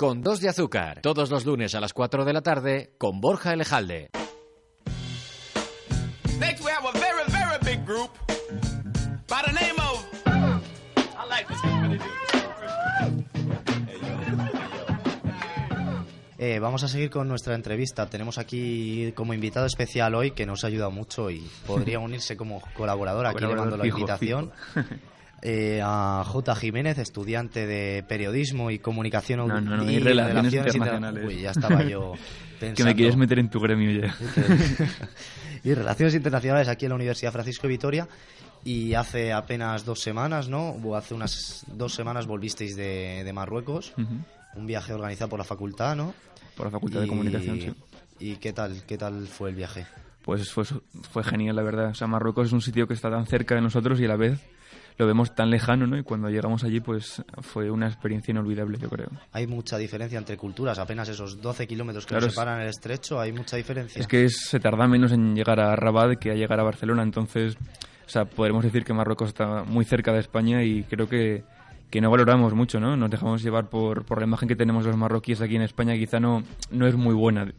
[0.00, 3.52] Con dos de azúcar, todos los lunes a las 4 de la tarde, con Borja
[3.52, 4.08] Elejalde.
[6.38, 8.08] Next we have a very, very big group
[9.28, 10.02] by the name of...
[10.26, 11.58] I like this.
[16.38, 18.06] Eh, vamos a seguir con nuestra entrevista.
[18.06, 22.62] Tenemos aquí como invitado especial hoy que nos ha ayudado mucho y podría unirse como
[22.72, 23.26] colaborador.
[23.26, 24.50] Aquí le mando la Fijo, invitación.
[25.42, 26.54] Eh, a J.
[26.54, 31.24] Jiménez, estudiante de periodismo y comunicación No, no, no, y y relaciones interna- internacionales.
[31.26, 32.12] Uy, ya estaba yo
[32.58, 32.74] pensando.
[32.76, 34.14] Que me quieres meter en tu gremio ya.
[35.64, 38.08] y relaciones internacionales aquí en la Universidad Francisco de Vitoria.
[38.62, 40.70] Y hace apenas dos semanas, ¿no?
[40.72, 43.94] O hace unas dos semanas volvisteis de, de Marruecos.
[43.96, 44.14] Ujú.
[44.60, 46.12] Un viaje organizado por la facultad, ¿no?
[46.56, 47.72] Por la Facultad de Comunicación, sí.
[48.18, 49.86] ¿Y qué tal, qué tal fue el viaje?
[50.22, 50.64] Pues fue,
[51.10, 51.90] fue genial, la verdad.
[51.90, 54.16] O sea, Marruecos es un sitio que está tan cerca de nosotros y a la
[54.16, 54.38] vez
[55.00, 55.96] lo vemos tan lejano, ¿no?
[55.96, 59.08] Y cuando llegamos allí, pues fue una experiencia inolvidable, yo creo.
[59.32, 63.18] Hay mucha diferencia entre culturas, apenas esos 12 kilómetros que Claro, nos separan el estrecho,
[63.18, 63.98] hay mucha diferencia.
[63.98, 67.56] Es que se tarda menos en llegar a Rabat que a llegar a Barcelona, entonces,
[67.56, 71.44] o sea, podremos decir que Marruecos está muy cerca de España y creo que,
[71.88, 72.94] que no valoramos mucho, ¿no?
[72.94, 76.20] Nos dejamos llevar por, por la imagen que tenemos los marroquíes aquí en España, quizá
[76.20, 77.50] no, no es muy buena.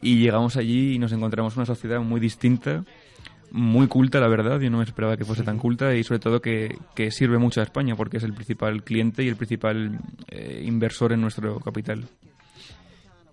[0.00, 2.84] Y llegamos allí y nos encontramos una sociedad muy distinta,
[3.50, 4.60] muy culta, la verdad.
[4.60, 7.60] Yo no me esperaba que fuese tan culta y sobre todo que, que sirve mucho
[7.60, 12.08] a España porque es el principal cliente y el principal eh, inversor en nuestro capital.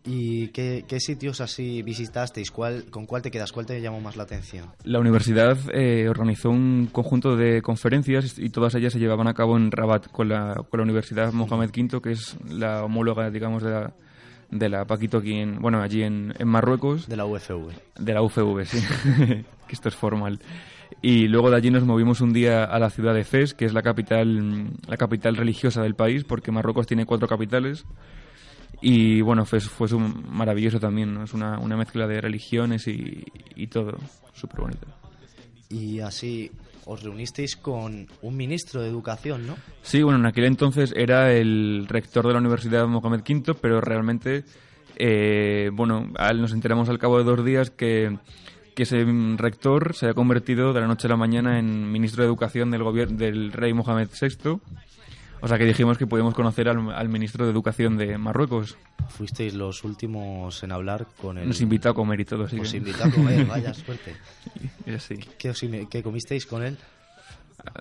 [0.06, 2.52] ¿Y qué, qué sitios así visitasteis?
[2.52, 3.54] ¿Cuál, ¿Con cuál te quedas?
[3.54, 4.68] ¿Cuál te llamó más la atención?
[4.84, 9.56] La universidad eh, organizó un conjunto de conferencias y todas ellas se llevaban a cabo
[9.56, 13.72] en Rabat con la, con la Universidad Mohamed V, que es la homóloga, digamos, de
[13.72, 13.94] la,
[14.54, 17.08] de la Paquito aquí en, bueno, allí en, en Marruecos.
[17.08, 17.72] De la UFV.
[18.00, 18.78] De la UFV, sí.
[19.68, 20.40] que esto es formal.
[21.02, 23.74] Y luego de allí nos movimos un día a la ciudad de Fez, que es
[23.74, 27.86] la capital, la capital religiosa del país, porque Marruecos tiene cuatro capitales.
[28.82, 31.24] Y bueno, Fez fue maravilloso también, ¿no?
[31.24, 33.24] Es una, una mezcla de religiones y,
[33.56, 33.98] y todo.
[34.34, 34.88] Súper bonito.
[35.70, 36.52] Y así
[36.86, 39.56] os reunisteis con un ministro de Educación, ¿no?
[39.82, 44.44] Sí, bueno, en aquel entonces era el rector de la Universidad Mohamed V, pero realmente,
[44.96, 48.18] eh, bueno, nos enteramos al cabo de dos días que,
[48.76, 49.06] que ese
[49.38, 52.84] rector se había convertido de la noche a la mañana en ministro de Educación del,
[53.18, 54.60] del rey Mohamed VI.
[55.46, 58.78] O sea que dijimos que podíamos conocer al, al ministro de Educación de Marruecos.
[59.10, 61.50] Fuisteis los últimos en hablar con él.
[61.50, 64.16] Nos invitó a comer y todo, así Os que- invitó a comer, vaya suerte.
[64.88, 65.16] Y así.
[65.38, 65.60] ¿Qué, os
[65.90, 66.78] qué comisteis con él?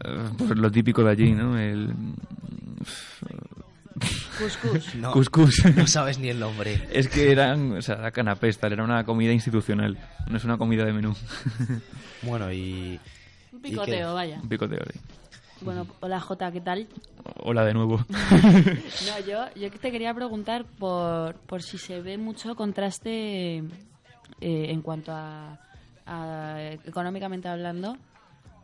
[0.04, 1.56] Eh, Pues lo típico de allí, ¿no?
[1.56, 1.94] El...
[4.38, 4.94] Cuscús.
[4.96, 5.62] No, Cuscús.
[5.76, 6.88] no sabes ni el nombre.
[6.90, 9.96] Es que eran, o sea, era canapés, tal, era una comida institucional,
[10.28, 11.14] no es una comida de menú.
[12.22, 12.98] Bueno, y...
[13.52, 14.40] Un ¿y picoteo, vaya.
[14.42, 14.98] Un picoteo, sí.
[15.64, 16.88] Bueno, hola Jota, ¿qué tal?
[17.36, 17.98] Hola de nuevo.
[18.10, 23.62] No, yo, yo te quería preguntar por, por si se ve mucho contraste eh,
[24.40, 25.58] en cuanto a,
[26.06, 27.96] a económicamente hablando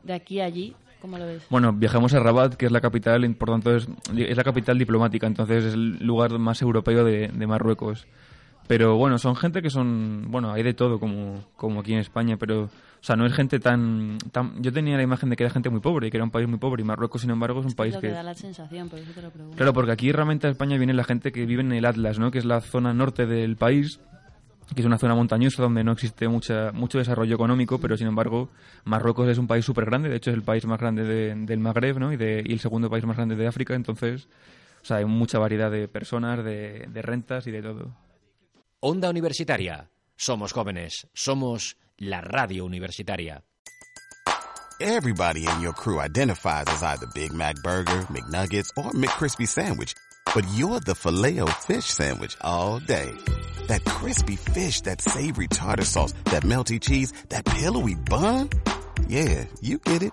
[0.03, 0.75] de aquí a allí.
[1.01, 1.45] ¿Cómo lo ves?
[1.49, 5.29] Bueno, viajamos a Rabat, que es la capital, por tanto es, es la capital diplomática,
[5.29, 8.09] entonces es el lugar más europeo de, de Marruecos.
[8.69, 12.37] Pero bueno, son gente que son, bueno, hay de todo como, como aquí en España,
[12.37, 12.71] pero, o
[13.01, 14.63] sea, no es gente tan, tan...
[14.63, 16.47] Yo tenía la imagen de que era gente muy pobre y que era un país
[16.47, 18.09] muy pobre, y Marruecos, sin embargo, es un país lo que...
[18.09, 19.57] que da la sensación, por eso te lo pregunto.
[19.57, 22.31] Claro, porque aquí realmente a España viene la gente que vive en el Atlas, ¿no?
[22.31, 24.01] Que es la zona norte del país,
[24.75, 28.51] que es una zona montañosa donde no existe mucha, mucho desarrollo económico, pero sin embargo
[28.85, 31.59] Marruecos es un país súper grande, de hecho es el país más grande de- del
[31.59, 32.13] Magreb, ¿no?
[32.13, 34.29] Y, de- y el segundo país más grande de África, entonces,
[34.83, 37.93] o sea, hay mucha variedad de personas, de, de rentas y de todo.
[38.81, 39.91] Onda Universitaria.
[40.17, 41.09] Somos jóvenes.
[41.13, 43.43] Somos la radio universitaria.
[44.81, 49.95] Everybody in your crew identifies as either Big Mac Burger, McNuggets, or McCrispy Sandwich.
[50.33, 53.11] But you're the filet fish Sandwich all day.
[53.67, 58.51] That crispy fish, that savory tartar sauce, that melty cheese, that pillowy bun.
[59.09, 60.13] Yeah, you get it.